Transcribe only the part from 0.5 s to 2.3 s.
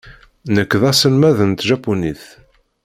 Nekk d aselmad n tjapunit.